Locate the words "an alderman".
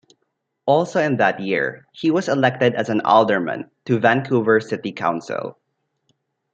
2.89-3.69